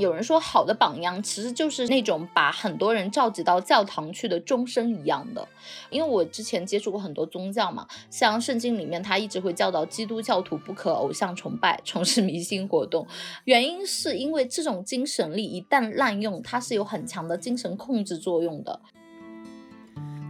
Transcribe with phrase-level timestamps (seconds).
[0.00, 5.46] 有人说，好的榜样其实就是那种把很多人召集到教堂去的钟声一样的。
[5.90, 13.06] 因为我之前接触过很多宗教嘛，像圣经里面，他一直会教导基督教徒不可偶像崇拜，从事迷信活动。
[13.44, 18.80] 原因是因为这种精神力一旦滥用，它是有很强的精神控制作用的。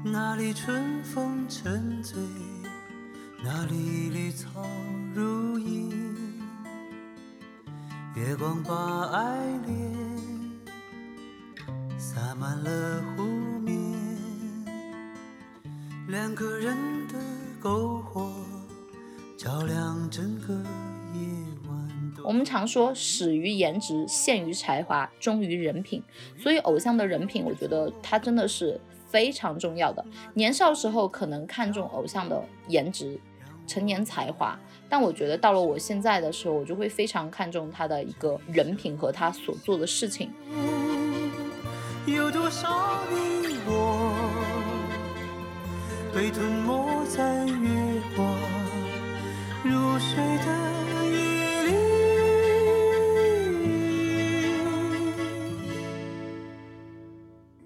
[0.05, 2.19] 那里春风沉醉，
[3.45, 4.49] 那里绿草
[5.15, 6.10] 如茵，
[8.17, 9.93] 月光把爱恋
[11.97, 13.23] 洒满了湖
[13.61, 13.77] 面，
[16.09, 17.15] 两个人的
[17.63, 18.33] 篝火
[19.39, 20.55] 照亮整个
[21.15, 21.21] 夜
[21.69, 22.13] 晚。
[22.25, 26.03] 我们常说，始于颜值，陷于才华，忠于人品。
[26.37, 28.81] 所以，偶像的人品，我觉得他真的是。
[29.11, 33.19] 非常重要的，年少时候可能看重偶像的颜值、
[33.71, 40.33] 成年才华，但我觉得到了我现在的时候，我就会非常看重他的一个人品和他所做的事情。
[42.05, 44.13] 有多少你我
[46.13, 48.27] 被吞没在月光
[49.63, 50.71] 如水的。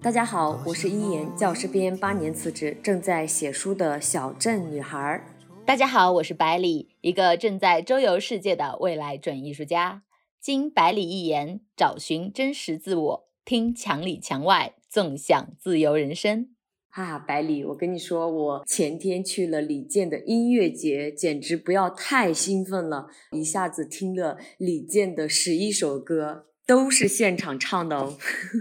[0.03, 5.23] 大家好，我是一言，教师编八年辞职，正在写书的小镇女孩。
[5.65, 10.03] 大家好，我是百里，一个正在周游世界的未来准艺术家。
[10.39, 16.49] 经百里一言，找寻真实自我，听墙里墙外，纵享自由人生。
[16.89, 26.45] 哈啊，百里，我跟你说，我前天去了李健的音乐节，简直不要太兴奋了，一下子听了李健的十一首歌。
[26.65, 28.17] 都是现场唱的哦，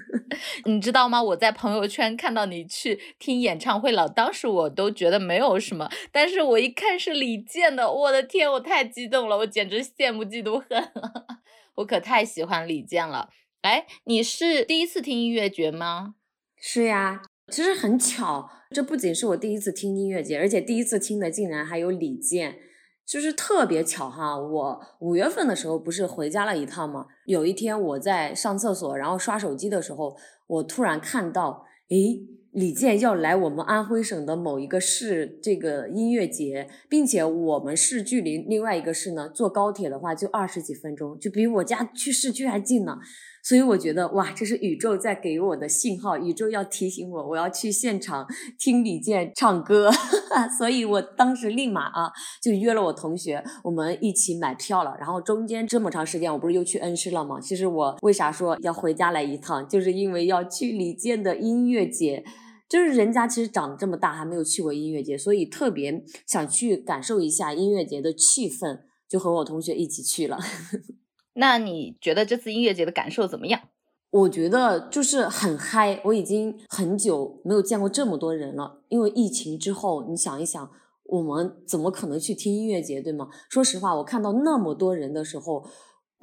[0.67, 1.23] 你知道吗？
[1.23, 11.41] 我在朋友圈看到你去听演唱会了，当时我都觉得没有什么，但是我一看是李健的，我的天，我太激动了，我简直羡慕嫉妒恨了，
[11.77, 13.31] 我可太喜欢李健了。
[13.63, 16.17] 哎，你是第一次听音乐节吗？
[16.61, 22.59] 是呀，其实很巧，这不仅是我第一次听音乐节，而且第一次听的竟然还有李健。
[23.07, 27.07] 就是特别巧哈，我五月份的时候不是回家了一趟吗？
[27.27, 30.17] 有一天我在上厕所，然后刷手机的时候，
[30.47, 42.99] 我突然看到，诶，李健要来我们安徽省的某一个市这个音乐节，并且我们市距离另外一个市呢，坐高铁的话就二十几分钟，就比我家去市区还近呢。
[43.45, 48.27] 所以我觉得哇，这是宇宙在给我的信号，宇宙要提醒我，我要去现场
[48.59, 49.91] 听李健唱歌。
[50.59, 52.11] 所以我当时立马啊
[52.43, 54.97] 就约了我同学，我们一起买票了。
[54.99, 57.39] 然后中间这么长时间，我不是又去恩施了吗？
[57.39, 62.25] 其实我为啥说要回家来一趟，就是因为要去李健的音乐节。
[62.67, 70.39] 就是人家其实长这么大还没有去过音乐节，所以特别想去感受一下音乐节的气氛，就和我同学一起去了。
[71.35, 73.61] 那你觉得这次音乐节的感受怎么样？
[74.11, 78.81] 我觉得就是很嗨，我已经很久没有见过这么多人了。
[78.89, 80.71] 因为疫情之后，你想一想，
[81.05, 83.29] 我们怎么可能去听音乐节，对吗？
[83.49, 85.65] 说实话，我看到那么多人的时候。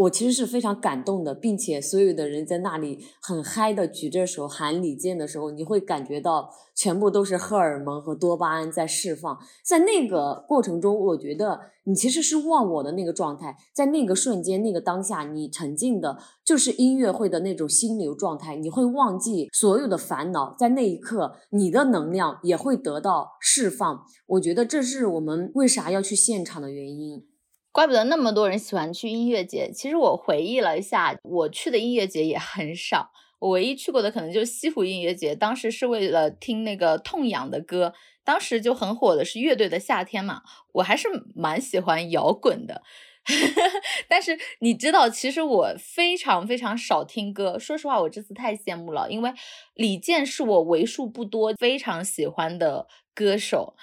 [0.02, 9.38] 我其实是非常感动的，并且所有的人在那里很嗨的举着手喊李健的时候，你会感觉到全部都是荷尔蒙和多巴胺在释放。
[9.64, 24.06] 在那个过程中，我觉得你其实是忘我的那个状态，在那个瞬间、那个当下，你沉浸的就是音乐会的那种心流状态，你会忘记所有的烦恼，在那一刻，你的能量也会得到释放。
[24.26, 27.28] 我觉得这是我们为啥要去现场的原因。
[27.72, 29.72] 怪不得那么多人喜欢去音乐节。
[29.72, 33.12] 其实我回忆了一下，我去的音乐节也很少。
[33.40, 37.94] 我唯一去过的可能就是西湖音乐节，当时是为了听那个痛仰的歌。
[38.24, 42.84] 当时就很火的是乐队的夏天嘛，我还是蛮喜欢摇滚的。
[44.08, 47.58] 但是你知道，其实我非常非常少听歌。
[47.58, 49.34] 说实话，我这次太羡慕了，因为
[49.74, 53.76] 李健是我为数不多非常喜欢的歌手。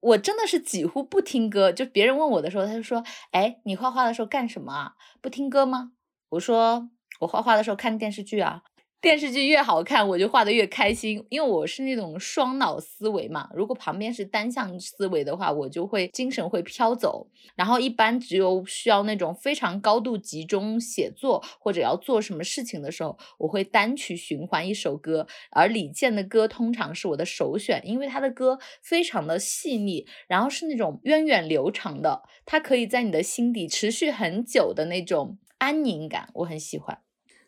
[0.00, 4.94] 我真的是几乎不听歌，就别人问我的时候，他就说：“哎，你画画的时候干什么啊？
[5.20, 5.92] 不听歌吗？”
[6.30, 6.88] 我说
[7.20, 8.62] ：“我画画的时候看电视剧啊。”
[9.00, 13.48] 电视剧越好看，我就画的越开心，因为我是那种双脑思维嘛。
[13.54, 17.26] 如果旁边是单向思维的话，我就会精神会飘走。
[17.56, 25.26] 然后一般只有需要那种非常高度集中写作或者要做什么事情的时候，我会单曲循环一首歌。
[25.50, 36.98] 而李健的歌通常是我的首选，因为他的歌非常的细腻，然后是那种源远流长的，它可以在你的心底持续很久的那种安宁感，我很喜欢。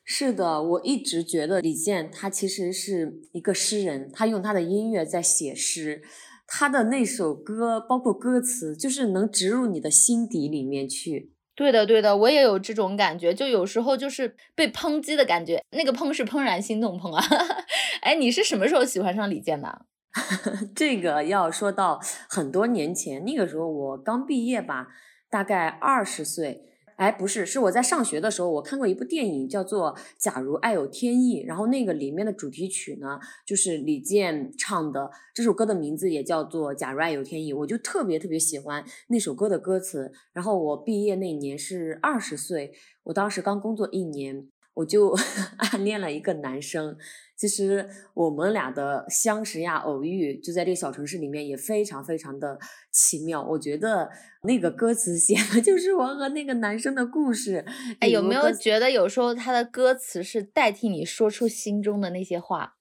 [0.04, 6.02] 是的，我一直觉得李健他其实是一个诗人，他用他的音乐在写诗，
[6.46, 11.32] 他的那首歌包括歌词，就是能植入你的心底里面去。
[11.54, 17.24] 对的，对的，我也有这种感觉，就有时候就是被抨击的感觉，那个砰是怦然心动砰啊。
[18.02, 19.86] 哎，你是什么时候喜欢上李健的？
[20.74, 24.88] 这个要说到很多年前，那个时候我刚毕业吧，
[25.30, 26.71] 大概二十岁。
[26.96, 40.12] 哎，不是，是我在上学的时候，我看过一部电影，叫做《假如爱有天意》，然后那个里面的主题曲呢，就是李健唱的，这首歌的名字也叫做《假如爱有天意》，我就特别特别喜欢那首歌的歌词。
[40.32, 42.72] 然后我毕业那年是二十岁，
[43.04, 44.48] 我当时刚工作一年。
[44.74, 45.14] 我就
[45.58, 46.96] 暗恋了一个男生，
[47.42, 47.84] 其实
[48.14, 52.56] 我们俩的相识呀、偶遇，就在这个小城市里面也非常非常的
[52.92, 53.42] 奇妙。
[53.42, 54.08] 我觉得
[54.44, 57.64] 那个歌词写的 就是我和那个男生的故事。
[57.98, 62.76] 哎，有没有觉得有时候他的歌词是代替你说出心中的那些话？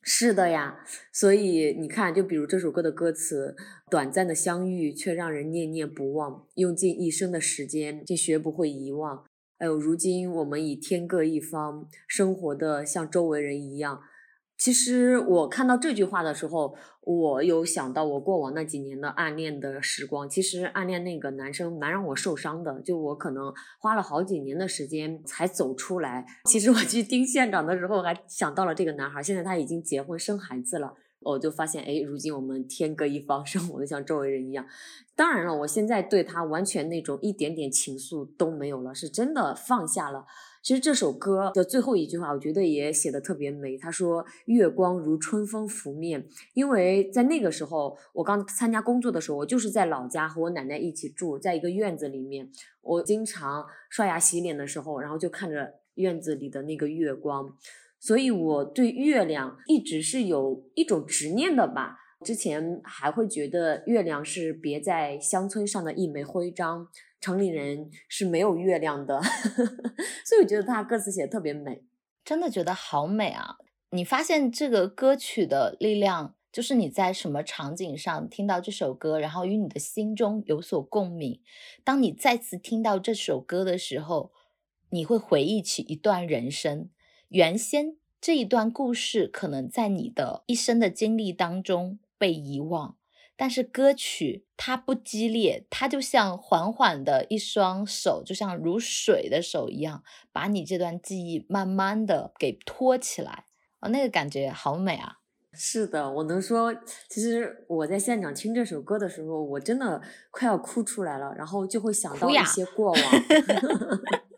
[0.00, 0.78] 是的呀，
[1.12, 3.54] 所以你看，就比如这首歌的歌词
[3.90, 9.24] ：“短暂的相遇却让人念念不忘，用尽一生的时间竟学不会遗忘。”
[9.62, 14.00] 还有，如今我们已天各一方，生活的像周围人一样。
[14.58, 20.28] 其实我看到这句话的时候，我有想到我过往那几年的暗恋的时光。
[20.28, 26.26] 其实暗恋那个男生蛮让我受伤的，就我可能花了好几年的时间才走出来。
[26.46, 30.92] 其实我去听县长的时候，还想到了这个男孩，现在他已经结婚生孩子了。
[31.24, 34.66] 我就发现，哎，如今我们天各一方， 生活的像周围人一样。
[35.14, 40.26] 当然了，我现在对他完全那种一点点情愫都没有了，是真的放下了。
[40.62, 43.76] 其实这首歌的最后一句话，我觉得也写的特别美。
[43.76, 46.24] 他说：“月光如春风拂面。”
[46.54, 52.48] 因为在那个时候，我刚参加工作的时候，我就是在老家和我奶奶一起住在一个院子里面。
[52.80, 57.56] 我经常刷牙洗脸的时候，然后就看着院子里的那个月光。
[58.02, 61.98] 所以我对月亮一直是有一种执念的吧。
[62.24, 66.88] 之前还会觉得月亮是别在乡村上的一枚徽章，
[67.20, 69.22] 城里人是没有月亮的。
[70.26, 71.84] 所以我觉得他歌词写的特别美，
[72.24, 73.56] 真的觉得好美啊！
[73.90, 81.40] 你发现这个歌曲的力量，就是你在什么场景上听到这首歌，然后与你的心中有所共鸣。
[81.84, 84.32] 当你再次听到这首歌的时候，
[84.90, 86.90] 你会回忆起一段人生。
[87.32, 92.96] 原先这一段故事可能在你的一生的经历当中被遗忘，
[93.36, 103.46] 但是歌曲它不激烈，它就像缓缓的一双手，就像如水的手一样，把你这段记忆慢慢的给托起来，
[103.80, 105.20] 哦，那个感觉好美啊！
[105.54, 106.74] 是的，我能说，
[107.08, 113.00] 其实我在现场听这首歌的时候，我真的快要哭出来了，然后就会想到一些过往。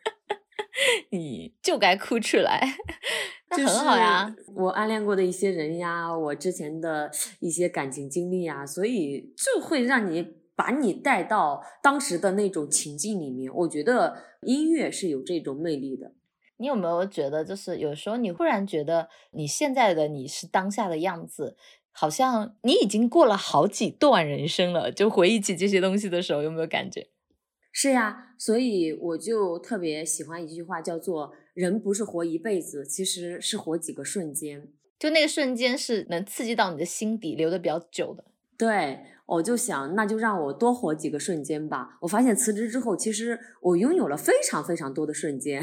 [1.11, 2.61] 你就该哭出来，
[3.51, 4.35] 那很好呀。
[4.55, 7.11] 我暗恋过的一些人呀，我之前的
[7.41, 13.53] 一些感情经历呀，所以就会让你把你带到当时的那种情境里面。
[13.55, 16.12] 我觉得音乐是有这种魅力的。
[16.57, 21.57] 你有没有觉得，就是有时候你忽然觉得你现在的你是当下的样子，
[21.91, 24.93] 好像你已经过了好几段人生了？
[24.93, 27.09] 就回忆起这些东西的时候，有没有感觉？
[27.76, 34.69] 是呀，所以我就特别喜欢一句话，叫做“人不是活一辈子，其实是活几个瞬间”。
[34.97, 38.25] 就那个瞬间是能刺激到你的心底，留的比较久的。
[38.57, 41.99] 对，我就想，那就让我多活几个瞬间吧。
[42.02, 45.61] 我发现辞职之后，其实我拥有了非常非常多的瞬间，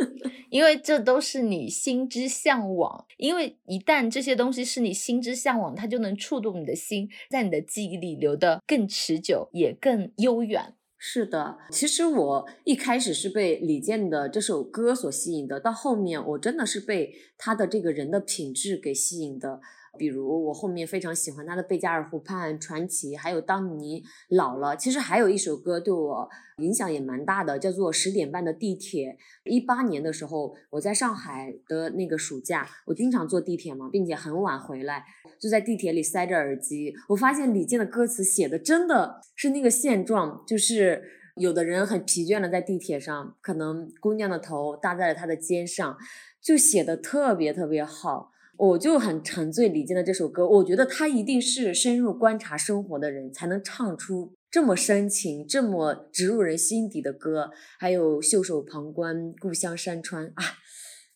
[0.48, 3.04] 因为这都是你心之向往。
[3.18, 10.74] 因为一旦这些东西是你心之向往，它就能触动你的心，在你的记忆里留得更持久，也更悠远。
[11.02, 19.62] 是的，其实我一开始是被李健的这首歌所吸引的，到后面我真的是被他的这个人的品质给吸引的。
[19.98, 24.68] 比如我后面非常喜欢他的《贝加尔湖畔传奇》，还有《当你老了》。
[24.76, 26.28] 其实还有一首歌对我
[26.58, 29.18] 影响也蛮大的，叫做《十点半的地铁》。
[29.50, 35.04] 一八年的时候，我在上海的那个暑假，我经常坐地铁嘛，并且很晚回来，
[35.40, 36.94] 就在地铁里塞着耳机。
[37.08, 41.02] 我发现李健的歌词写的真的是那个现状，就是
[41.36, 45.96] 有的人很疲倦的，在地铁上，可能姑娘的头搭在了他的肩上，
[46.40, 48.30] 就写的特别特别好。
[48.60, 57.50] 我就很沉醉李健的这首歌，我觉得他一定是深入观察生活的人，才能唱出这么深情、这么植入人心底的歌。
[57.78, 60.44] 还有袖手旁观，故乡山川啊，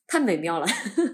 [0.07, 0.67] 太美妙了。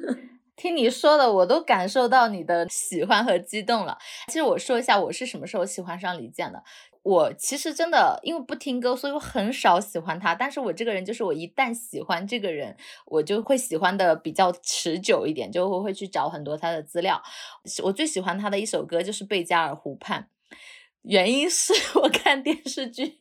[0.54, 3.98] 听你说的，我都感受到你的喜欢和激动了。
[4.28, 6.62] 其实我说一下，我是什么时候喜欢上李健的。
[7.02, 10.34] 我其实真的因为不听歌，所以我很少喜欢他。
[10.34, 12.76] 但是我这个人就是，我一旦喜欢这个人，
[13.06, 17.22] 我就会喜欢的比较持久一点，就会会去找很多他的资料。
[17.82, 20.28] 我最喜欢他的一首歌就是《贝加尔湖畔》，
[21.02, 23.18] 原因是 我看电视剧。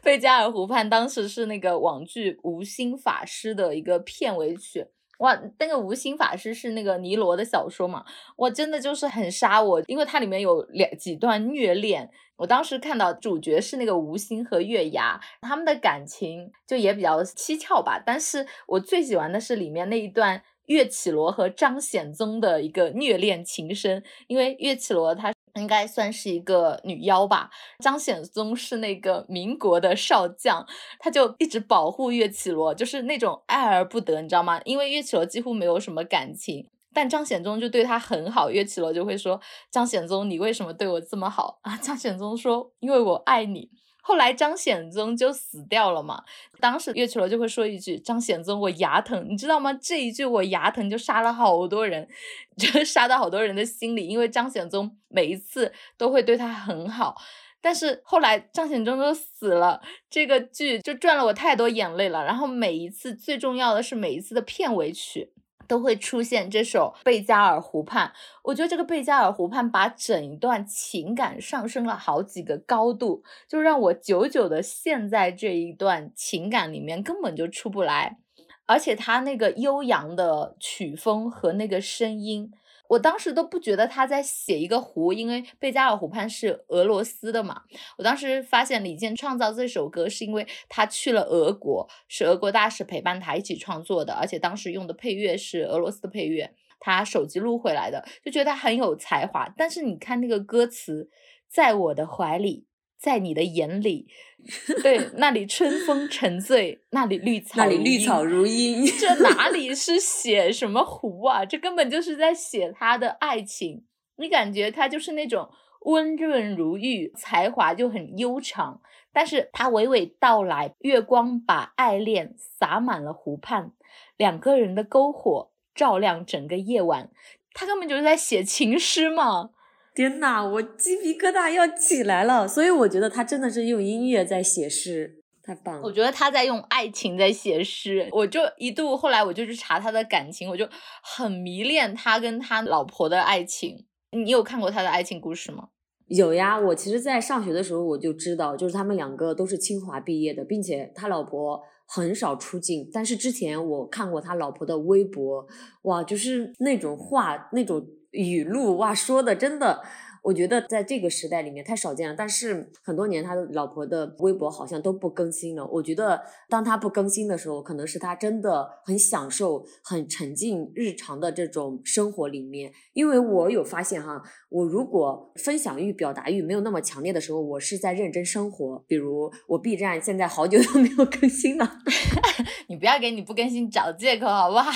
[0.00, 4.86] 贝加尔湖畔当时是那个网剧《无心法师》的一个片尾曲。
[5.18, 8.04] 哇，那个无心法师是那个尼罗的小说嘛？
[8.36, 12.10] 哇，真的就是很杀我，因为它里面有两几段虐恋。
[12.36, 18.02] 我当时看到主角是那个吴昕和月牙，他们的感情就也比较蹊跷吧。
[18.04, 25.32] 但是我最喜欢的是里面那一段岳绮罗和张显宗的一个虐恋情深，因为岳绮罗她。
[25.58, 27.48] 应该算是一个女妖吧。
[27.78, 30.66] 张显宗是那个民国的少将，
[30.98, 34.60] 他就一直保护岳绮罗，就是那种爱而不得，你知道吗？
[34.66, 38.50] 因为岳绮罗几乎没有什么感情，但张显宗就对他很好。
[38.50, 39.38] 岳绮罗就会说
[39.70, 43.68] ：“张显宗，你为什么对我这么好啊？” 张显宗说：“因为我爱你。”
[44.00, 46.22] 后来张显宗就死掉了嘛，
[46.58, 52.08] 当时岳绮罗就会说一句：“张显宗，我牙疼，你知道吗？”这一句我牙疼就杀了好多人，
[52.56, 57.14] 就杀到好多人的心里，因为张显宗每一次都会对他很好，
[57.60, 62.24] 但是后来张显宗就死了，这个剧就赚了我太多眼泪了。
[62.24, 65.34] 然后每一次最重要的是每一次的片尾曲。
[65.66, 68.08] 都会出现这首《贝加尔湖畔》，
[68.42, 78.18] 我觉得这个《贝加尔湖畔》把整一段情感上升了好几个高度，就让我久久的陷在这一段情感里面，根本就出不来。
[78.66, 82.52] 而且他那个悠扬的曲风和那个声音。
[82.88, 87.62] 我当时都不觉得他在写一个湖，因为贝加尔湖畔是俄罗斯的嘛。
[87.98, 99.52] 我当时发现李健创造这首歌是因为他去了俄国，是俄国大使陪伴他一起创作的，而且当时用的配乐是俄罗斯的配乐，他手机录回来的，就觉得他很有才华。
[99.56, 101.10] 但是你看那个歌词，
[101.48, 102.66] 在我的怀里。
[102.98, 104.08] 在你的眼里，
[104.82, 111.44] 对那里春风沉醉，那里绿草，那里绿草如茵，这 哪里是写什么湖啊？
[111.44, 113.84] 这根本就是在写他的爱情。
[114.16, 115.50] 你感觉他就是那种
[115.82, 118.80] 温润如玉，才华就很悠长，
[119.12, 123.72] 但是他娓娓道来，月光把爱恋洒满了湖畔，
[124.16, 127.10] 两个人的篝火照亮整个夜晚，
[127.52, 129.50] 他根本就是在写情诗嘛。
[129.96, 132.46] 天呐，我鸡皮疙瘩要起来了！
[132.46, 135.80] 所以我觉得他真的是用音乐在写诗，太棒了。
[135.82, 140.68] 我觉得他在用爱情在写诗，我就一度后来我就去查他的感情，我就
[141.02, 143.86] 很迷恋他跟他老婆的爱情。
[144.12, 145.68] 你有看过他的爱情故事吗？
[146.08, 152.86] 有呀，我其实，在上学的时候我就知道，就是他们两个都是清华毕业的，并且他老婆很少出镜。
[152.92, 155.46] 但是之前我看过他老婆的微博，
[155.84, 157.82] 哇，就是那种话，那种。
[158.16, 159.82] 语录哇，说的真的，
[160.22, 162.14] 我觉得在这个时代里面太少见了。
[162.16, 165.64] 但是很多年他的老婆的微博好像都不更新了。
[165.66, 172.72] 我觉得当他不更新的时候，可能是他真的很享受、很沉浸日常的这种生活里面。
[172.94, 178.82] 因为我有发现哈，我如果分享欲、表达欲没有那么强烈的时候，我是在认真生活。
[178.88, 181.78] 比如我 B 站现在好久都没有更新了，
[182.68, 184.72] 你不要给你不更新找借口好不好？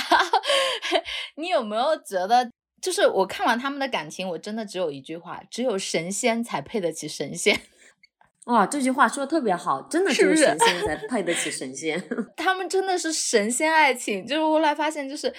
[1.36, 2.50] 你有没有觉得？
[2.80, 7.60] 就是我看完他们的感情，我真的只有一句话：只有神仙才配得起神仙。
[8.46, 12.02] 哇，这句话说的特别好，真的只有神仙才 配得起神仙。
[12.36, 14.26] 他们真的是神仙爱情。
[14.26, 15.32] 就是后来发现，就是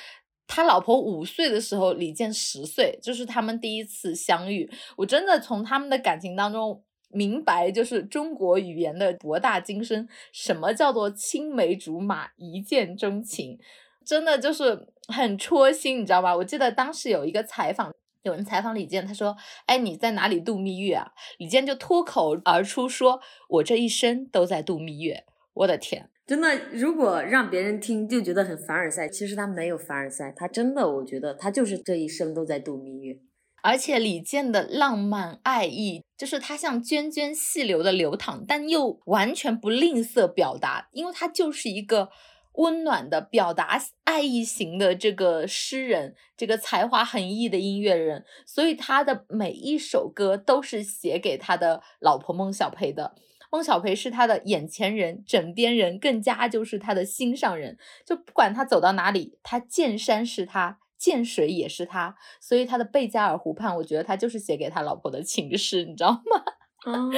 [0.47, 4.69] 他老婆五岁的时候，李健十岁，就是他们第一次相遇。
[4.95, 13.59] 我真的从他们的感情当中明白，就是中国语言的博大精深，什么叫做青梅竹马，一见钟情。
[14.05, 16.35] 真的就是很戳心，你知道吧？
[16.35, 17.91] 我记得当时有一个采访，
[18.23, 33.19] 有人采访李健，他说：“哎，你在哪里度蜜月啊？”李健就脱口而出说：“我这一生都在度蜜月。”我的天，真的，如果让别人听就觉得很凡尔赛，其实他没有凡尔赛，他真的，我觉得他就是这一生都在度蜜月。
[33.61, 42.09] 而且李健的浪漫爱意，就是他像涓涓细流的流淌，但又完全不吝啬表达，因为他就是一个。
[42.53, 53.15] 温暖的表达爱意型的这个诗人，这个才华横溢的音乐人，所以他的每一首歌都是写给他的老婆孟小培的。
[53.51, 57.77] 孟小培是他的眼前人、枕边人，更加就是他的心上人。
[58.05, 62.15] 就不管他走到哪里，他见山是他，见水也是他。
[62.39, 66.43] 所以他的《贝加尔湖畔》，我觉得他就是写给他老婆的情诗，你知道吗？
[66.87, 67.11] 哦，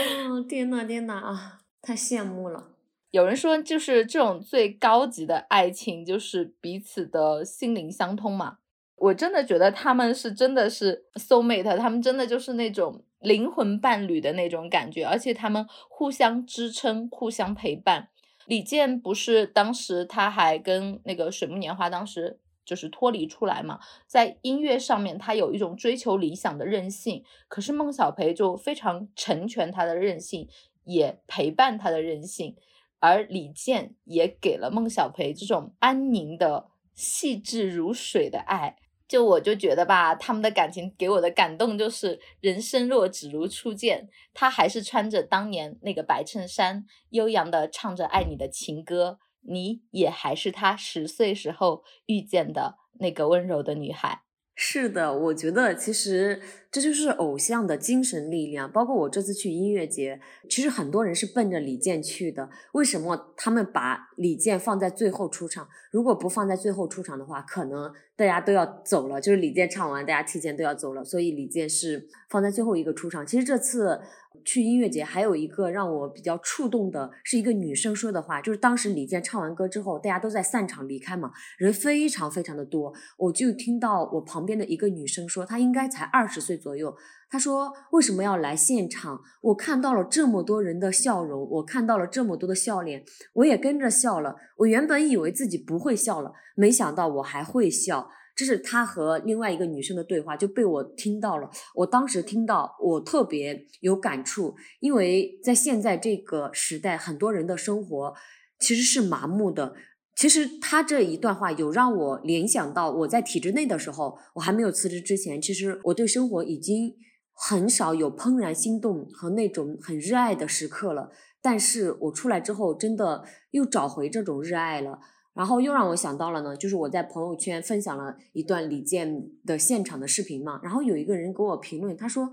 [0.49, 2.72] 天呐天呐啊，太羡慕了。
[3.13, 8.57] 有人说，就是这种最高级的爱情，就是彼此的心灵相通嘛。
[8.95, 18.09] 我真的觉得他们是真的是 soul mate，他们真的就是那种灵魂伴侣的那种感觉，而且他们互相支撑，互相陪伴。
[18.47, 30.49] 李健不是当时他还跟那个水木年华当时就是脱离出来嘛，在音乐上面他有一种追求理想的任性，可是孟小培就非常成全他的任性。
[30.85, 32.57] 也陪伴他的任性，
[33.03, 38.77] 而李健也给了孟小培这种安宁的、细致如水的爱。
[39.09, 44.07] 就我就觉得吧，他们的感情给我的感动就是人生若只如初见。
[44.33, 54.21] 他还是穿着当年那个白衬衫，悠扬的唱着爱你的情歌，你也还是他十岁时候遇见的那个温柔的女孩。
[54.55, 56.41] 是的，我觉得其实
[56.73, 58.69] 这就是偶像的精神力量。
[58.69, 62.49] 包括我这次去音乐节，其实很多人是奔着李健去的。
[62.71, 65.67] 为什么他们把李健放在最后出场？
[65.91, 69.21] 如果不放在最后出场的话，可能大家都要走了。
[69.21, 71.03] 就是李健唱完，大家提前都要走了。
[71.03, 73.23] 所以李健是放在最后一个出场。
[73.25, 74.01] 其实这次。
[74.43, 86.95] 去音乐节还有一个让我比较触动的，是一个女生说的话，就是当时李健唱完歌之后，大家都在散场离开嘛，人非常非常的多，我就听到我旁边的一个女生说，她应该才二十岁左右，
[87.29, 89.19] 她说为什么要来现场？
[89.41, 93.03] 我看到了这么多人的笑容，我看到了这么多的笑脸，
[93.33, 94.35] 我也跟着笑了。
[94.57, 98.09] 我原本以为自己不会笑了，没想到我还会笑。
[98.35, 101.49] 这是他和另外一个女生的对话，就被我听到了。
[101.75, 108.15] 我当时听到，我特别有感触，因为在现在这个时代，很多人的生活
[108.57, 109.75] 其实是麻木的。
[110.15, 116.93] 其实他这一段话有让我联想到我在体制内的时候，我还没有辞职之前，其实我对生活已经
[117.33, 121.11] 很少有怦然心动和那种很热爱的时刻了。
[121.41, 124.99] 但是我出来之后，真的又找回这种热爱了。
[125.33, 132.29] 然后又让我想到了呢，就是我在朋友圈分享了一段李健的现场的视频嘛，然后有一个人给我评论，他说：“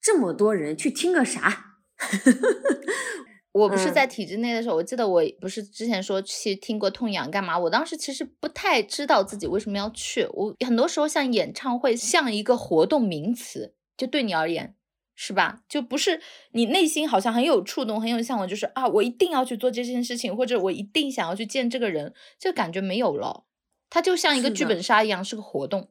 [0.00, 1.76] 这么多人去听个啥？”
[3.52, 7.58] 我不是在体制内的时候，我记得我不是之前说去听过痛痒干嘛？
[7.58, 10.26] 我当时其实不太知道自己为什么要去。
[10.32, 14.74] 我很多时候像演唱会像一个活动名词，就对你而言。
[15.20, 15.64] 是吧？
[15.68, 16.20] 就不是
[16.52, 23.42] 你内心好像很有触动，很有向往，就是啊，我一定要去做这件事情，或者我一定想要去见这个人，这感觉没有了。
[23.90, 25.88] 它就像一个剧本杀一样，是个活动。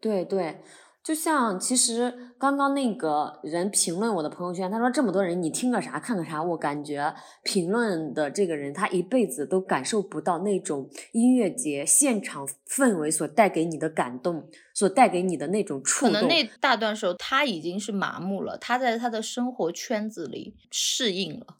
[0.00, 0.62] 对对。
[1.02, 6.42] 就像其实刚刚那个人评论我的朋友圈，他说这么多人，你听个啥看个啥？
[6.42, 16.14] 我感觉评论的这个人他一辈子都感受不到那种音乐节现场氛围所带给你的感动，所带给你的那种触动。
[16.14, 21.56] 可能那大段时候他已经是麻木了，他在他的生活圈子里适应了。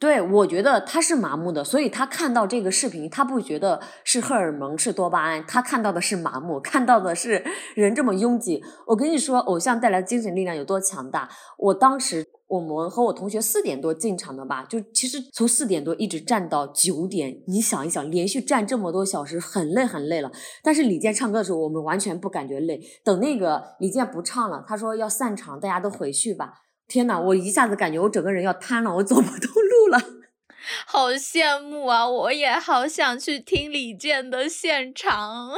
[0.00, 8.62] 对，我觉得他是麻木的，所以他看到这个视频，他不觉得是荷尔蒙是多巴胺，他看到的是麻木，看到的是 人这么拥挤。
[8.86, 11.28] 我跟你说，偶像带来精神力量有多强大。
[11.58, 20.30] 我当时我们和我同学四点多进场的吧，就其实从四点多一直站到九点，你想一想，连续站这么多小时，很累很累了。
[20.62, 22.80] 但是李健唱歌的时候，我们完全不感觉累。
[23.02, 26.67] 等那个李健不唱了，他说要散场，大家都回去吧。
[26.88, 29.98] 天呐，我一下子感觉我整个人要瘫了，我走不动路了，
[30.86, 32.08] 好羡慕啊！
[32.08, 35.50] 我也好想去听李健的现场，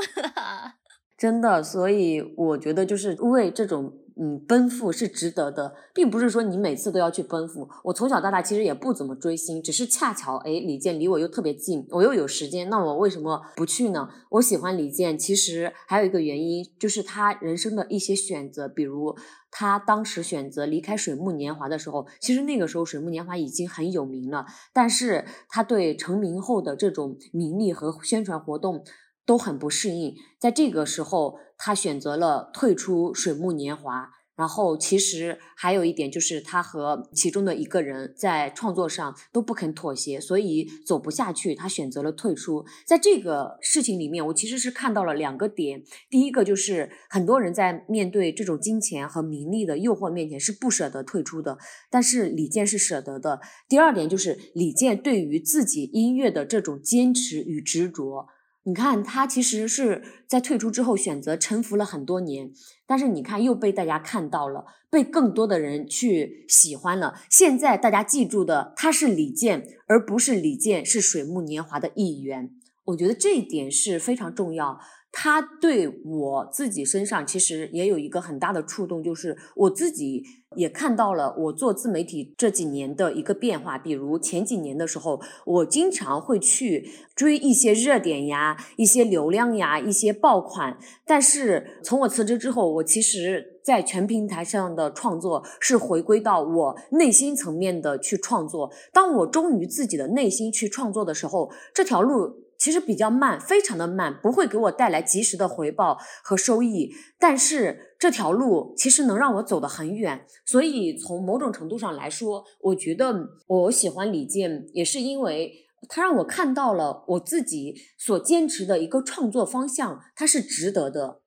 [1.16, 1.62] 真的。
[1.62, 3.99] 所以我觉得就是为这种。
[4.16, 7.68] 嗯，奔赴是值得的，并不是说你每次都要去奔赴。
[7.84, 14.08] 我从小到大其实也不怎么追星，只是恰巧哎，李健离我又特别近，我又有时间，那我为什么不去呢？
[14.30, 19.16] 我喜欢李健，其实还有一个原因，就是他人生的一些选择，比如
[19.50, 28.84] 他当时选择离开水木年华的时候，其实那个时候水木年华已经很有名了，但是他对成名后的这种名利和宣传活动。
[29.30, 34.10] 都很不适应，在这个时候，他选择了退出水木年华。
[34.34, 42.64] 然后，其实还有一点就是，他和其中的一个人在创作上都不肯妥协，所以走不下去，他选择了退出。
[42.84, 45.84] 在这个事情里面，我其实是看到了两个点。
[46.08, 51.56] 第一个就是，很多人在面对这种金钱和名利的诱惑面前是不舍得退出的，
[51.88, 53.40] 但是李健是舍得的。
[53.68, 58.26] 第二点就是，李健对于自己音乐的这种坚持与执着。
[58.64, 62.52] 你看，他其实是在退出之后选择沉浮了很多年，
[62.86, 67.14] 但是你看又被大家看到了，被更多的人去喜欢了。
[67.30, 72.50] 现在大家记住的，他是李健，而不是李健是水木年华的一员。
[72.84, 74.78] 我觉得这一点是非常重要。
[75.12, 80.22] 他对我自己身上其实也有一个很大的触动，就是我自己
[80.56, 83.76] 也看到了我做自媒体这几年的一个变化。
[83.76, 90.78] 比如前几年的时候，我经常会去追一些热点呀、一些流量呀、一些爆款。
[91.04, 98.70] 但是从我辞职之后，我其实在全平台上的创作是回归到我内心层面的去创作。
[98.92, 102.39] 当我忠于自己的内心去创作的时候，这条路。
[102.60, 106.92] 其实比较慢，非常的慢，不会给我带来及时的回报和收益。
[107.18, 115.54] 但是这条路其实能让我走得很远，所以从某种程度上来说，我觉得我喜欢李健，也是因为
[115.88, 121.22] 他让我看到了我自己所坚持的一个创作方向，它是值得的。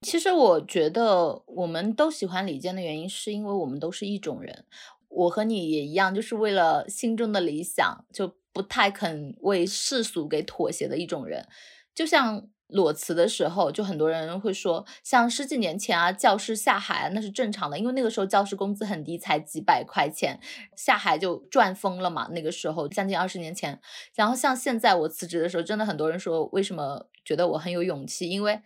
[0.00, 4.64] 其实我觉得我们都喜欢李健的原因，是因为我们都是一种人。
[5.08, 8.32] 我和你也一样，就是为了心中的理想就。
[8.54, 11.46] 不太肯为世俗给妥协的一种人，
[11.94, 20.38] 就像裸辞的时候，就很多人会说，像十几年前啊，教师下海那是正常的，因为那个时候教师工资很低，才几百块钱，
[20.76, 22.28] 下海就赚疯了嘛。
[22.30, 23.80] 那个时候将近二十年前，
[24.14, 28.30] 然后像现在我辞职的时候，真的很多人说，为什么觉得我很有勇气？
[28.30, 28.62] 因为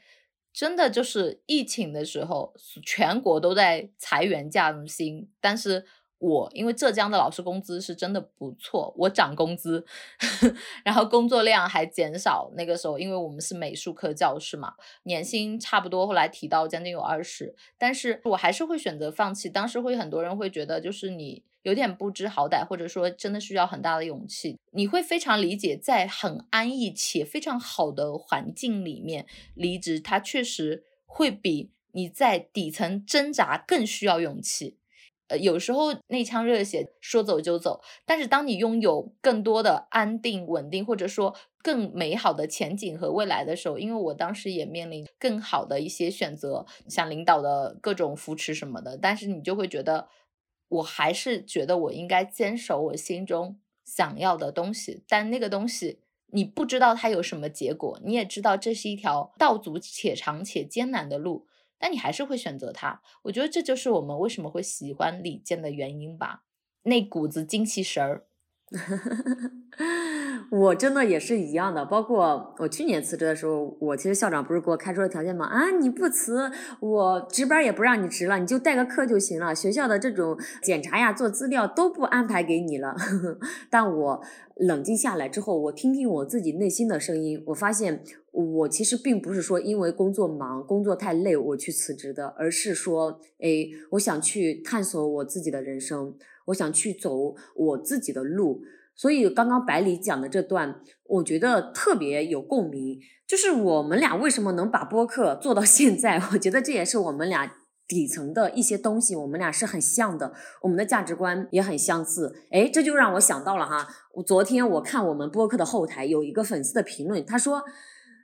[0.53, 5.87] 真的就是疫情的时候，全国都在裁员降薪，但是。
[6.19, 9.85] 我因为浙江的老师工资是真的不错，我涨工资，
[10.85, 12.51] 然后工作量还减少。
[12.57, 19.49] 那个时候，因为我们是美术课教师嘛，年薪差不多，后来提到将近有二十，但是我还是会选择放弃。
[19.49, 24.59] 当时会很多人会觉得，就是你有点不知好歹，或者说真的需要很大的勇气。
[24.73, 34.79] 你会非常理解，在很安逸且非常好的环境里面离职，它确实会比你在底层挣扎更需要勇气。
[35.29, 50.09] 呃，有时候那腔热血说走就走，但是当你拥有更多的安定、稳定，或者说更美好的前景和未来的时候，因为我当时也面临更好的一些选择，像领导的各种扶持什么的，但是你就会觉得，
[50.69, 55.99] 我还是觉得我应该坚守我心中想要的东西，但那个东西
[56.33, 61.48] 你不知道它有什么结果，你也知道这是一条道阻且长且艰难的路。
[61.79, 66.45] 但你还是会选择他，我觉得这就是我们为什么会喜欢李健的原因吧，
[66.83, 68.27] 那股子精气神儿。
[70.51, 75.47] 我真的也是一样的，包括我去年辞职的时候，我其实校长不是给我开出了条件吗？
[75.47, 76.51] 啊，你不辞，
[76.81, 82.97] 我值班也不让你值了，你就代个课就行了，学校的这种检查呀、做资料都不安排给你了。
[83.71, 84.23] 但我
[84.57, 88.03] 冷静下来之后，我听听我自己内心的声音，我发现
[88.33, 96.15] 我其实并不是说因为工作忙、工作太累我去辞职的，而是说，哎，我想去探索我自己的人生，
[96.47, 98.63] 我想去走我自己的路。
[98.99, 102.99] 所以刚刚百里讲的这段，我觉得特别有共鸣。
[103.29, 106.21] 就是我们俩为什么能把播客做到 现在？
[106.33, 107.53] 我觉得这也是我们俩
[107.87, 110.33] 底层的一些东西，我们俩是很像的，
[110.63, 112.35] 我们的价值观也很相似。
[112.51, 117.63] 哎，这就让我想到了哈，我昨天我看我们播客的后台有一个粉丝的评论，他说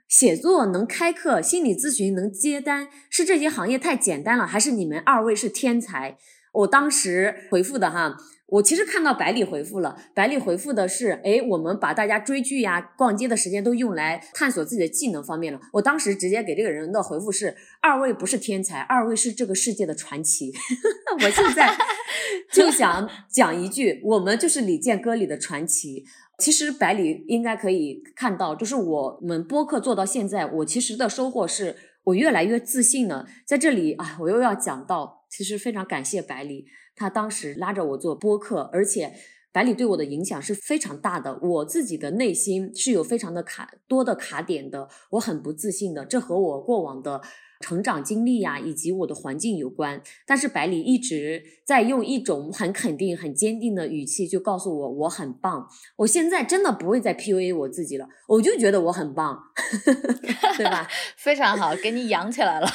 [0.09, 6.17] 写作能开课，心理咨询能接单，是这些行业太简单了，还是你们二位是天才？
[6.51, 8.17] 我当时回复的哈。
[8.47, 15.59] 我其实看到百里回复了，百里回复的是，哎，我们把大家追剧呀、逛街的时间都用来探索自己的技能方面了。
[15.73, 20.53] 我当时直接给这个人的回复是：二位不是天才，二位是这个世界的传奇。
[21.23, 21.75] 我现在
[22.53, 26.05] 就想讲一句，我们就是李健歌里的传奇。
[26.37, 33.25] 其实百里应该可以看到，就是我们播客做到现在，我其实的收获是我越来越自信了。
[33.45, 36.67] 在这里啊，我又要讲到，其实非常感谢百里。
[36.95, 39.13] 他当时拉着我做播客，而且
[39.51, 41.39] 百里对我的影响是非常大的。
[41.41, 47.21] 我自己的内心是有非常的卡多的卡点的，我很不自信的，这和我过往的。
[47.59, 50.01] 成长经历呀，以及我的环境有关。
[50.25, 55.67] 但是百里一直在用一种很肯定、很坚定的语气，就告诉我我很棒。
[55.97, 59.39] 我现在真的不会再 PUA 我自己了，我就觉得我很棒，
[60.57, 60.87] 对吧？
[61.17, 62.67] 非常好，给你养起来了。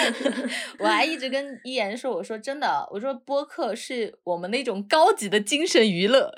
[0.78, 6.32] 我还一直跟一言说，我说真的，我说播客是我们那种高级的精神娱乐，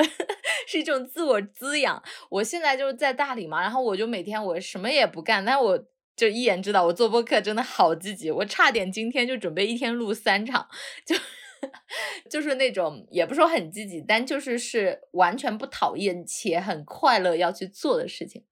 [0.66, 2.02] 是一种自我滋养。
[2.30, 5.84] 我现在就是在大理嘛，然后我就每天我什么也不干，但我。
[6.16, 10.66] 就一眼知道我做播客真的好积极，我差点今天就准备一天录三场，
[11.04, 11.14] 就
[12.30, 18.44] 就是那种也不说很积极，但就是是完全不讨厌且很快乐要去做的事情。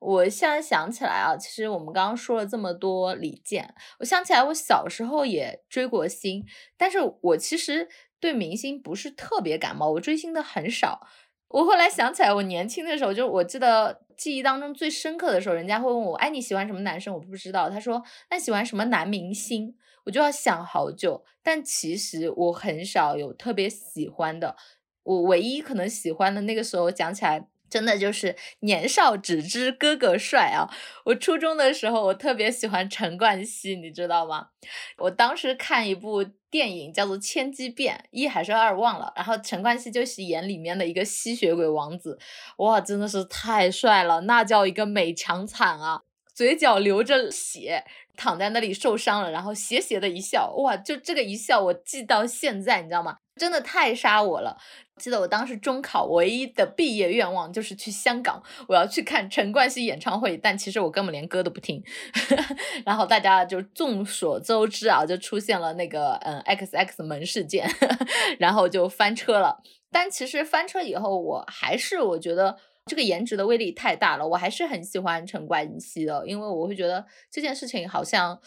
[0.00, 6.44] 我现在想起来啊，其实我们刚刚说了这么多李健，我想起来我小时候也追过星，
[6.76, 7.88] 但是我其实
[8.20, 11.06] 对明星不是特别感冒，我追星的很少。
[11.54, 14.02] 我后来想起来，我年轻的时候就我记得。
[14.16, 17.68] 记忆当中最深刻的时候，人家会问我：“哎，你喜欢什么男生？”我不知道。
[17.68, 19.74] 他说：“那喜欢什么男明星？”
[20.06, 21.24] 我就要想好久。
[21.42, 24.54] 但其实我很少有特别喜欢的。
[25.02, 30.70] 我唯一可能喜欢的那个时候讲起来，真的就是年少只知哥哥帅啊！
[31.06, 34.50] 我初中的时候，我特别喜欢陈冠希，你知道吗？
[34.98, 39.12] 我当时看一部电影叫做《千机变》，一还是二忘了。
[39.16, 42.16] 然后陈冠希就是演里面的一个吸血鬼王子，
[42.58, 46.02] 哇，真的是太帅了，那叫一个美强惨啊！
[46.32, 47.84] 嘴角流着血，
[48.16, 53.16] 躺在那里受伤了，然后斜斜的一笑，哇，就这个一笑我记到现在，你知道吗？
[53.36, 54.56] 真的太杀我了！
[54.96, 61.82] 记得我当时中考唯一的毕业愿望就是去香港，我要去看陈冠希演唱会，但其实我根本连歌都不听。
[62.86, 67.68] 然后大家就众所周知啊，就出现了那个嗯 X X 门事件，
[68.38, 69.60] 然后就翻车了。
[69.90, 78.38] 但其实翻车以后，我还是我觉得这个颜值的威力太大了，我还是很喜欢陈冠希的，因为我会觉得这件事情好像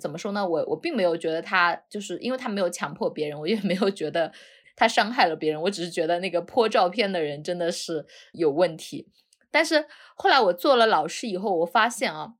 [0.00, 0.46] 怎么说呢？
[0.46, 4.32] 我我并没有觉得他就是因为他没有强迫别人，我也没有觉得。
[4.76, 9.06] 他伤害了别人，我只是觉得那个泼照片的人真的是有问题。
[9.48, 12.34] 但是后来我做了老师以后，我发现啊，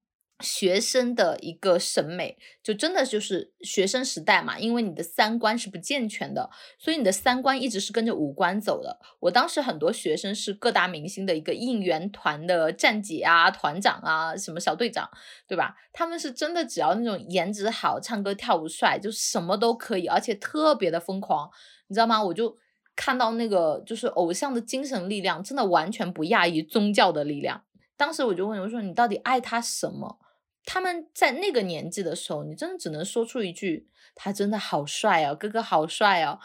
[0.45, 9.01] 学生的一个审美就真的就是学生时代嘛，因为你的三观是不健全的，所以你的三观一直是跟着五官走的。
[9.21, 15.11] 我当时很多学生是各大明星的一个应援团的站姐啊、团长啊、什么小队长，
[15.49, 15.75] 对吧？
[15.93, 21.51] 他们是真的只要那种颜值好、唱歌跳舞帅，就什么都可以，而且特别的疯狂。
[21.89, 22.23] 你知道吗？
[22.23, 22.57] 我就
[22.95, 27.65] 看到那个，就是偶像的精神力量，真的完全不亚于宗教的力量。
[27.97, 30.19] 当时我就问我说：“你到底爱他什么？”
[30.65, 36.39] 他们在那个年纪的时候，你真的只能说出一句：“他真的好帅哦，哥哥好帅哦。”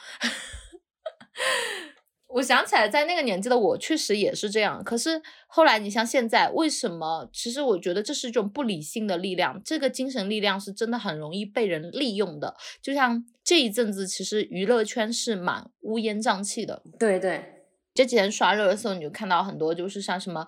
[2.27, 4.83] 我想起来，在那个年纪的我确实也是这样。
[4.83, 7.27] 可是后来，你像现在，为什么？
[7.33, 12.55] 其实我觉得这是一种不理性的力量，这个精神力量是真的很容易被人利用的。
[12.83, 16.83] 就像这一阵子，其实娱乐圈是蛮乌烟瘴气的。
[16.99, 17.58] 对对。
[17.99, 20.47] 这几天刷热搜，你就看到很多，就是像什么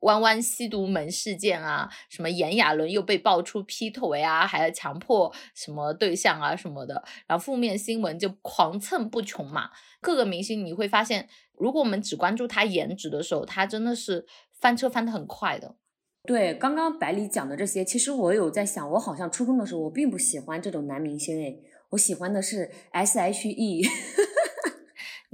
[0.00, 9.70] 弯弯吸毒门事件啊，什么炎亚纶又被爆出劈腿啊，还要强迫什么对象啊什么的，然后负面新闻就狂蹭不穷嘛。
[10.00, 14.26] 各个明星你会发现，如果我们只关注他颜值的时候，他真的是
[14.60, 15.76] 翻车翻的很快的。
[16.24, 21.60] 对，刚刚百里讲的这些，其实我有在想，我好像初中的时候我并不喜欢这种男明星，诶，
[21.90, 23.84] 我喜欢的是 S.H.E。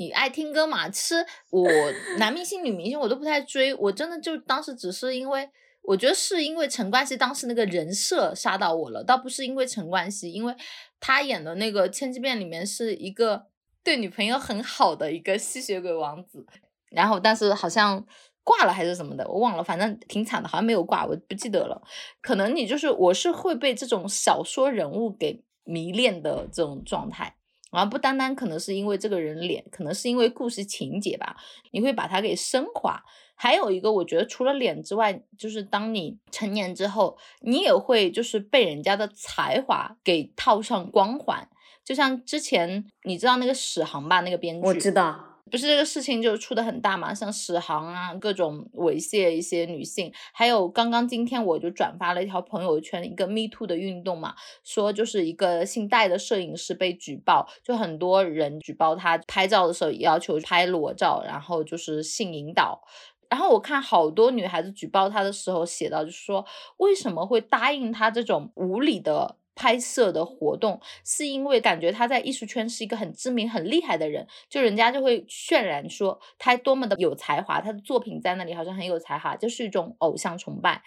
[0.00, 0.88] 你爱听歌嘛？
[0.88, 1.68] 其实我
[2.16, 5.46] 男明星、女明星我都不太追，我真的就当时只是因为，
[5.82, 10.54] 我觉得是因为陈冠希当时那个人设杀到我了，倒不是因为陈冠希，因为
[11.00, 13.48] 他演的那个《千机变》里面是一个
[13.84, 16.46] 对女朋友很好的一个吸血鬼王子，
[16.88, 18.02] 然后但是好像
[18.42, 21.78] 挂了还是什么的，我忘了，反正挺惨的，好像没有挂，我不记得了。
[22.22, 27.36] 可能你就是我是会被这种小说人物给迷恋的这种状态。
[27.70, 31.36] 而不单单可能是因为这个人脸，可能是因为故事情节吧，
[31.70, 33.02] 你会把它给升华。
[33.34, 41.48] 还有一个，我觉得除了脸之外，就是当你成年之后，你也会就是被人家的才华给套上光环。
[41.82, 45.29] 就像之前你知道那个史航吧，那个编剧，我知道。
[45.50, 62.80] 不是这个事情就出的很大嘛，像史航啊，各种猥亵一些女性，还有刚刚今天我就转发了一条朋友圈，一个 Me Too 的运动嘛，说就是一个姓戴的摄影师被举报，就很多人举报他拍照的时候要求拍裸照，然后就是性引导，
[63.28, 69.39] 然后我看好多女孩子举报他的时候写到，就是说为什么会答应他这种无理的。
[69.60, 80.82] 拍摄的活动是因为感觉他在艺术圈是一个很知名、很厉害的人，就人家就会渲染说他多么的有才华，他的作品在那里好像很有才华，就是一种偶像崇拜。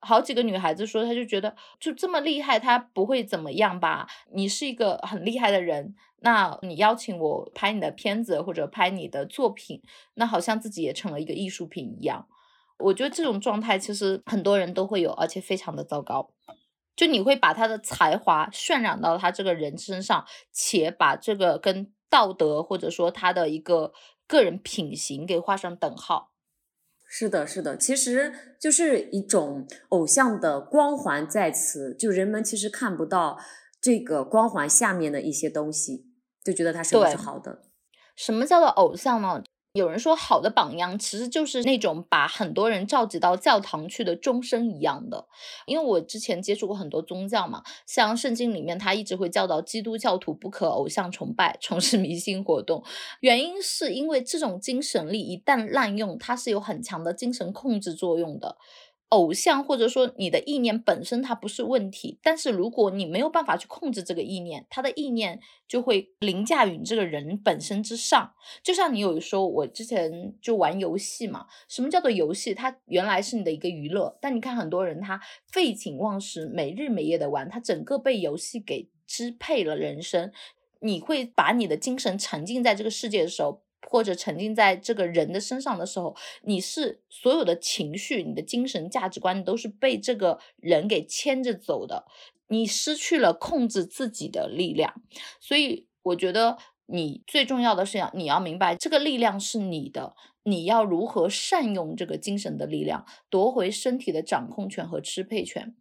[0.00, 4.08] 好几个女孩子说，她就觉得就这么厉害，他不会怎么样吧？
[4.32, 9.80] 你是一个很厉害的人，那你邀请我拍你的片子或者拍你的作品，
[10.14, 12.26] 那好像自己也成了一个艺术品一样。
[12.78, 16.30] 我觉得这种状态其实很多人都会有，而且非常的糟糕。
[16.96, 23.92] 就你会把他的才华渲染到他这个人身上，且把这个跟道德或者说他的一个
[24.26, 26.32] 个人品行给画上等号。
[27.08, 33.38] 是的，是的，其实就是一种偶像的光环在此，就人们其实看不到
[33.80, 36.06] 这个光环下面的一些东西，
[36.42, 37.62] 就觉得他是不是好的？
[38.16, 39.44] 什么叫做偶像呢？
[39.76, 45.26] 有人说，好的榜样其实就是那种把很多人召集到教堂去的钟声一样的。
[45.66, 52.82] 因为我之前接触过很多宗教嘛，像圣经里面，他一直会教导基督教徒不可偶像崇拜，从事迷信活动。
[53.20, 58.56] 原因是因为这种精神力一旦滥用，它是有很强的精神控制作用的。
[59.10, 68.34] 偶像或者说你的意念本身它不是问题，但是如果你没有办法去控制这个意念，他的意念就会凌驾于你这个人本身之上。
[68.62, 72.52] 就像你有时候，我之前就玩游戏嘛，什么叫做游戏？
[72.52, 75.20] 它原来是你的一个娱乐，但你看很多人他
[75.52, 80.32] 废寝忘食，没日没夜的玩，他整个被游戏给支配了人生。
[80.80, 83.62] 你会把你的精神沉浸在这个世界的时候。
[83.88, 92.04] 或者沉浸在这个人的身上的时候，你是所有的情绪、你的精神价值观都是被这个人给牵着走的，
[92.48, 95.00] 你失去了控制自己的力量。
[95.40, 105.74] 所以，我觉得你最重要的是要你要明白，这个力量是你的，你要如何善用这个精神的力量，夺回身体的掌控权和支配权。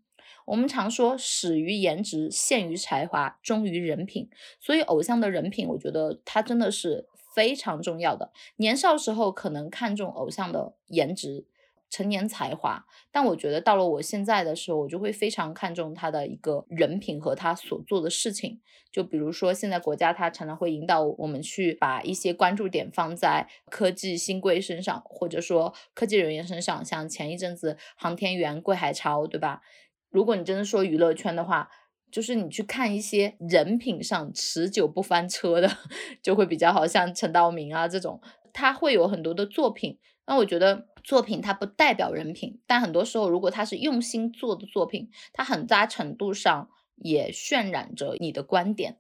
[0.46, 4.30] 我们常说，始于颜值，陷于才华，忠于人品。
[4.60, 7.08] 所以，偶像的人品，我觉得他真的是。
[7.36, 11.46] 非常重要的，年少时候可能看重偶像的颜值、
[11.90, 18.62] 成年才华，但我觉得到了我现在的时候，我就会非常看重他的一个人品和他所做的事情。
[18.90, 29.62] 就比如说，现在国家他常常会引导我们去把一些关注点放在科技新贵身上，或者说科技人员身上，像前一阵子航天员桂海潮，对吧？
[30.10, 31.70] 如果你真的说娱乐圈的话。
[32.16, 35.70] 就是你去看一些人品上持久不翻车的，
[36.24, 38.22] 就会比较好像陈道明啊这种，
[38.54, 40.00] 他会有很多的作品。
[40.26, 48.96] 那我觉得作品它不代表人品，但很多时候如果他是用心做的作品，它很大程度上也渲染着你的观点。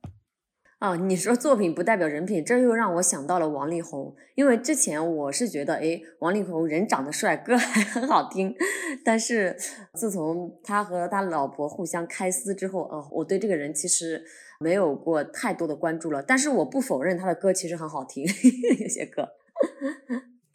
[0.80, 4.14] 哦，你说作品不代表人品，这又让我想到了王力宏。
[4.36, 8.54] 因为之前我是觉得，哎，王力宏人长得帅，歌还很好听。
[9.04, 9.56] 但是
[9.94, 14.24] 自从他和他老婆互相开撕之后，哦，我对这个人其实
[14.60, 16.22] 没有过太多的关注了。
[16.22, 18.26] 但是我不否认他的歌其实很好听，
[18.80, 19.30] 有些歌。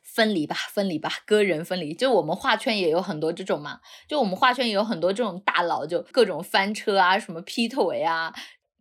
[0.03, 1.95] 分离吧，分离吧，歌人分离。
[1.95, 8.33] 就我们画圈也有很多这种嘛，就我们画圈也有很多这种大佬，就各种翻车啊，什么劈腿啊。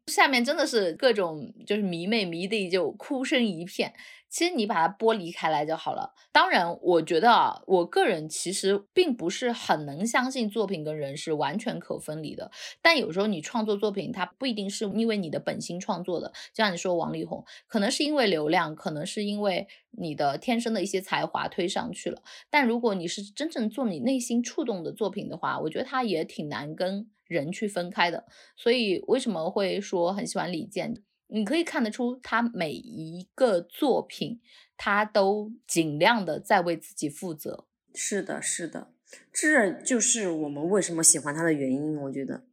[0.10, 3.94] 下面真的是各种就是迷妹迷弟就哭声一片。
[4.30, 6.14] 其实你把它剥离开来就好了。
[6.32, 12.52] 当然，我觉得啊，我个人其实并不是很能相信作品跟人是完全可分离的。
[12.82, 16.28] 但有时候你创作作品，它不一定是因为你的本心创作的。
[16.54, 22.22] 就像你说王力宏，可能是因为流量，可能是因为你的天生的一些才华推上去了。
[22.50, 28.26] 但如果你是真正做你内心触动的作品的话，我觉得它也挺难跟人去分开的。
[28.56, 31.02] 所以为什么会说很喜欢李健？
[31.32, 34.42] 你可以看得出，他每一个作品，
[34.76, 37.66] 他都尽量的在为自己负责。
[37.94, 38.92] 是的，是的，
[39.32, 41.96] 这就是我们为什么喜欢他的原因。
[42.02, 42.46] 我觉得，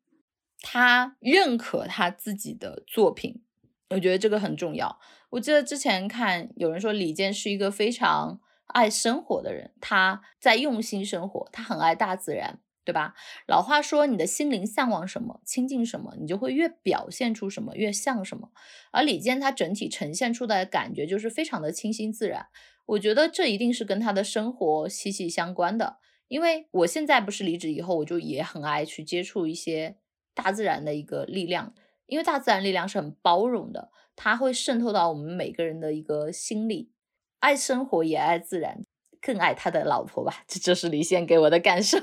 [0.60, 3.42] 他认可他自己的作品，
[3.90, 4.98] 我觉得这个很重要。
[5.30, 12.60] 我记得之前看有人说，李健是一个非常爱生活的人，他在用心生活，他很爱大自然。
[12.87, 13.14] 对吧？
[13.46, 18.51] 老话说，你的心灵向往什么，亲近什么，你就会越表现出什么，越像什么。
[18.92, 22.46] 而李健他整体呈现出的感觉就是非常的清新自然。
[22.87, 25.96] 我觉得这一定是跟他的生活息息相关的。
[26.29, 29.96] 因为我现在不是离职以后，我就也很爱去接触一些
[30.35, 31.75] 大自然的一个力量，
[32.07, 36.92] 因为大自然力量是很包容的，它会渗透到我们每个人的一个心里。
[37.38, 38.83] 爱生活也爱自然，
[39.20, 40.42] 更爱他的老婆吧。
[40.49, 41.99] 这就是李现给我的感受。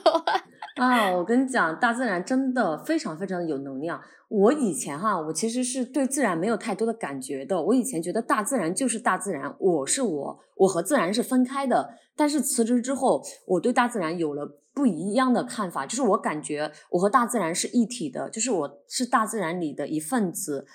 [0.75, 4.01] 啊， 我跟你讲，大自然真的非常非常的有能量。
[4.29, 7.61] 我以前哈，我其实是对自然没有太多的感觉的。
[7.61, 11.93] 我以前觉得大自然就是大自然，我是我，我和自然是分开的。
[12.15, 20.65] 但是辞职之后，我对大自然有了不一样的看法，就是我感觉我和大自然是一体的，就是我是大自然里的一份子。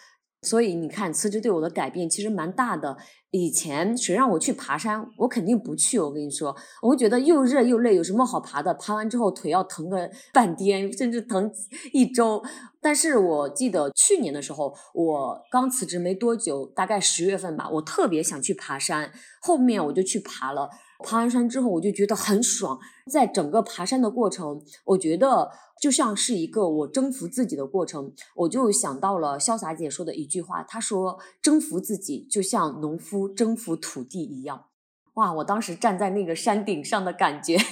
[0.43, 2.97] 所以你看，辞职对我的改变其实蛮大的。
[3.31, 5.99] 以前谁让我去爬山，我肯定不去。
[5.99, 8.73] 我跟你说，我会觉得又热又累，有什么好爬的？
[8.75, 11.51] 爬完之后腿要疼个半天，甚至疼
[11.93, 12.43] 一周。
[12.81, 20.71] 但是我记得去年的时候，我刚辞职没多久，大概十月份吧，我特别想去爬山，后面我就去爬了。
[21.05, 22.79] 爬完山之后，我就觉得很爽。
[23.11, 28.13] 在整个爬山的过程，我觉得就像是一个我征服自己的过程。
[28.37, 34.67] 我就想到了潇洒姐说的一句话，她说：“征服自己就像农夫征服土地一样。”
[35.15, 35.33] 哇！
[35.35, 37.63] 我当时站在那个山顶上的感觉 就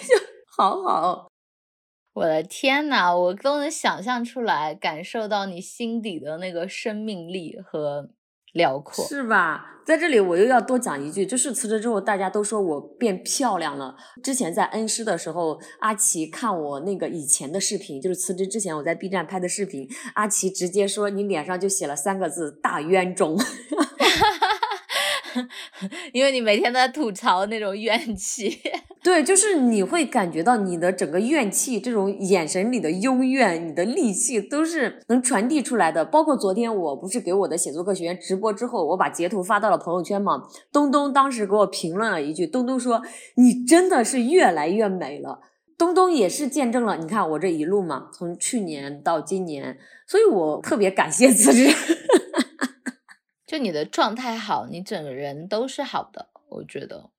[0.57, 1.29] 好好。
[2.15, 8.11] 我的天呐，我都能想象出来，感受到你心底的那个生命力和。
[8.57, 9.73] 辽阔是吧？
[9.87, 13.95] 在这里我又要多讲一句，就是辞职之后，大家都说我变漂亮了。
[14.21, 23.39] 之前在恩施的时候，阿奇看我那个以前的视频，就是辞职之前我在 B 站拍的视频，阿奇直接说你脸上就写了三个字“大冤种”，
[26.13, 28.59] 因为你每天都在吐槽那种怨气。
[29.03, 36.05] 对，就是你会感觉到你的整个怨气，这种眼神里的幽怨，你的戾气都是能传递出来的。
[36.05, 43.03] 包括昨天我不是给我的写作课学员直播之后，我把截图发到了朋友圈嘛，东东当时给我评论了一句，东东说
[43.37, 45.41] 你真的是越来越美了。
[45.79, 49.77] 东东也是见证了，你看我这一路嘛，从去年到今年，
[50.07, 51.71] 所以我特别感谢 自己。
[53.57, 57.11] 就你的状态好，你整个人都是好的，我觉得。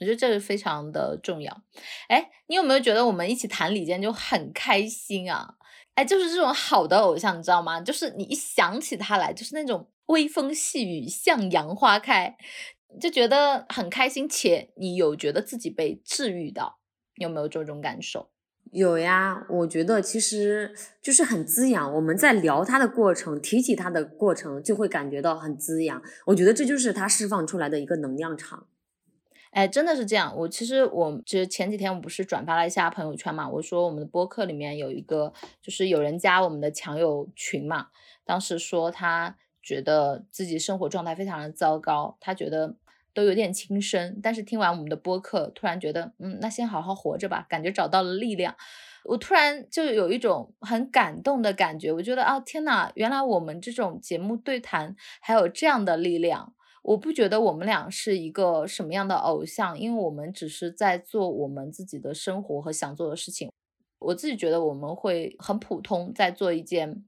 [0.00, 1.62] 我觉得这个非常的重要，
[2.08, 5.56] 哎，你有没有觉得我们一起谈李健就很开心啊？
[5.94, 7.80] 哎，就是这种好的偶像，你知道吗？
[7.80, 12.36] 就是你一想起他来，就是那种微风细雨，向阳花开，
[12.98, 16.80] 就觉得很开心，且你有觉得自己被治愈到，
[17.16, 18.30] 有没有这种感受？
[18.74, 21.94] 有呀，我觉得其实就是很滋养。
[21.94, 26.02] 我们在聊他的过程，提起他的过程，就会感觉到很滋养。
[26.26, 28.66] 我觉得这就是他释放出来的一个能量场。
[29.52, 30.36] 哎，真的是这样。
[30.36, 37.86] 我其实我就是前几天我不是转发了一下朋友圈嘛，我说我们的播客里面有一个，就是有人加我们的强友群嘛。
[38.24, 42.74] 当时说他觉得自己生活状态非常的糟糕，他觉得
[43.14, 44.18] 都有点轻生。
[44.22, 48.54] 但是听完我们的播客，突然觉得，嗯，那先好好活着吧，感觉找到了力量。
[49.04, 56.54] 我突然就有一种很感动的感觉，我觉得啊，天呐，原来我们这种节目对谈还有这样的力量。
[56.82, 63.50] 我不觉得我们俩是一个什么样的偶像，因为我们只是在做我们自己的生活和想做的事情。
[64.00, 67.02] 我自己觉得我们会很普通，在做一件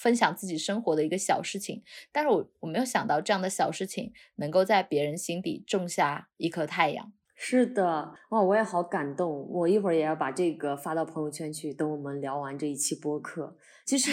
[0.00, 7.12] 分享自己生活的一个小事情，但是我我没有想到这样的小事情能够在别人心底种下一颗太阳。
[7.42, 9.46] 是的，哇，我也好感动。
[9.50, 11.72] 我一会儿也要把这个发到朋友圈去。
[11.72, 14.10] 等我们聊完这一期播客，其实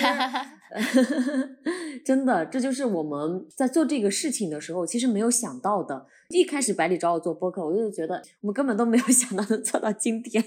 [2.05, 6.07] 真的，这就是我们在做这个事情的时候，其实没有想到的。
[6.29, 10.43] 一开始百里找我做播客，我就觉得我们根本都没有想到能做到今天。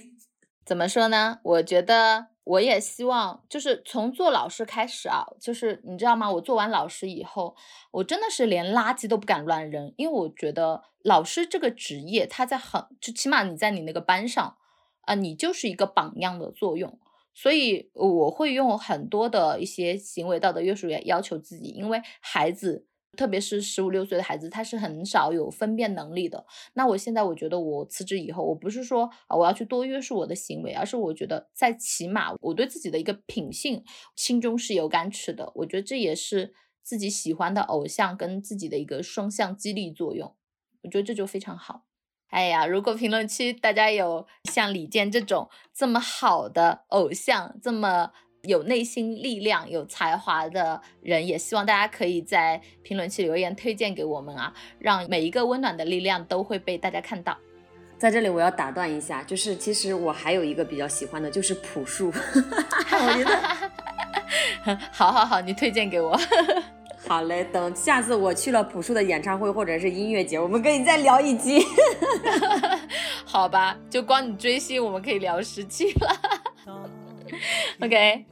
[0.64, 1.40] 怎么说呢？
[1.42, 2.29] 我觉得。
[2.44, 6.30] 我也希望，就是从做老师开始啊，就是你知道吗？
[6.30, 7.54] 我做完老师以后，
[7.90, 14.56] 我真的是连垃圾都不敢乱扔，因为我觉得老师这个职业，他在很，就起码你在你那个班上，
[15.02, 16.98] 啊，你就是一个榜样的作用，
[17.34, 22.86] 所以我会用很多的一些行为道德约束要求自己，因为孩子。
[23.16, 26.46] 特别是十五六岁的孩子，他是很少有分辨能力的。
[26.74, 33.84] 那我现在我觉得，我辞职以后，我不是说啊我要去多约束我的行为，而是我觉得在起码我对自己的一个品性
[34.14, 35.50] 心中是有感尺的。
[35.56, 40.34] 我觉得这也是自己喜欢的偶像跟自己的一个双向激励作用。
[40.82, 41.82] 我觉得这就非常好。
[42.28, 48.12] 哎呀，如果评论区大家有像李健这种这么好的偶像，这么。
[48.42, 57.36] 有内心力量、有才华的人，也希望大家可以在评论区留言推荐给我们啊，让每一个温暖的力量都会被大家看到。
[57.98, 62.10] 在这里我要打断一下，就是其实我还有一个比较喜欢的，就是朴树。
[62.10, 66.18] 我觉得，好好好，你推荐给我。
[67.06, 71.62] 好嘞，等下次我去了朴树的演唱会或者是音乐节，我们可以再聊一集。
[73.26, 76.16] 好吧，就光你追星，我们可以聊十期了。
[77.82, 78.24] OK。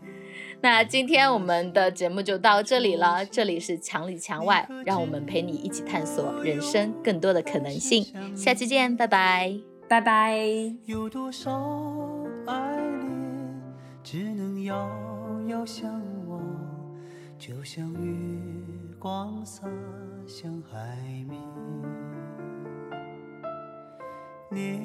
[0.60, 8.04] 那今天我们的节目就到这里了，这里是墙里墙外，让我们陪你一起探索人生更多的可能性。
[8.36, 9.56] 下期见，拜拜，
[9.88, 10.36] 拜拜。
[10.84, 11.52] 有多少
[12.46, 13.62] 爱恋
[14.02, 14.90] 只能遥
[15.46, 15.88] 遥相
[16.28, 16.40] 望，
[17.38, 18.10] 就像月
[18.98, 19.62] 光洒
[20.26, 20.96] 向海
[21.28, 21.38] 面。
[24.50, 24.82] 年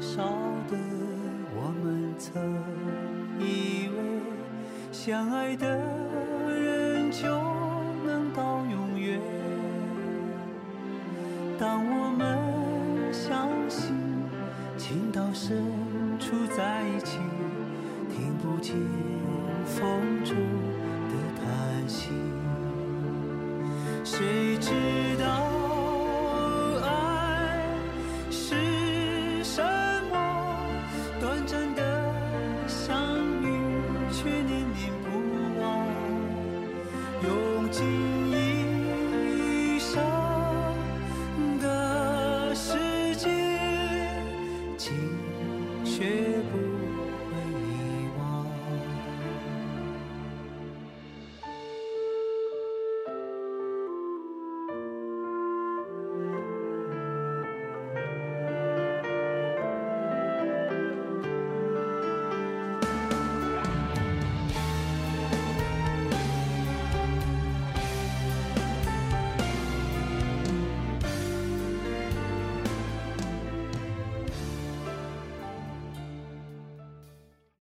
[0.00, 0.22] 少
[0.68, 0.76] 的
[1.56, 3.19] 我们曾。
[5.02, 5.66] 相爱的
[6.46, 7.26] 人就
[8.04, 9.18] 能到永远。
[11.58, 13.96] 当我们相信
[14.76, 15.64] 情到深
[16.18, 17.16] 处在一起，
[18.10, 18.76] 听不见
[19.64, 20.36] 风中
[37.80, 38.09] 心。